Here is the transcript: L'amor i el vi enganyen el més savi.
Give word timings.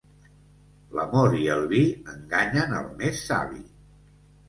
L'amor 0.99 1.37
i 1.41 1.45
el 1.57 1.63
vi 1.75 1.83
enganyen 2.17 2.77
el 2.83 2.91
més 3.05 3.25
savi. 3.31 3.67